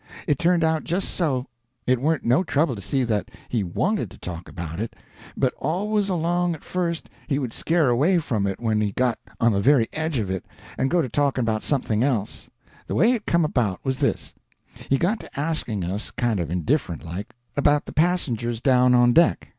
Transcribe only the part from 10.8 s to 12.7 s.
go to talking about something else.